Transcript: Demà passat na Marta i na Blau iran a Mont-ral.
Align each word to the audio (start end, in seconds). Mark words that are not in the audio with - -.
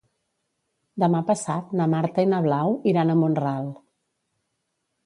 Demà 1.03 1.21
passat 1.27 1.75
na 1.81 1.87
Marta 1.93 2.27
i 2.27 2.31
na 2.33 2.41
Blau 2.47 2.75
iran 2.95 3.13
a 3.17 3.21
Mont-ral. 3.23 3.71